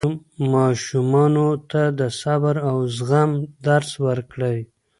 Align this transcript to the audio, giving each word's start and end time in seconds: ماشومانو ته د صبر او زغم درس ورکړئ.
ماشومانو 0.53 1.47
ته 1.71 1.81
د 1.99 2.01
صبر 2.21 2.55
او 2.69 2.77
زغم 2.97 3.31
درس 3.65 3.89
ورکړئ. 4.05 4.59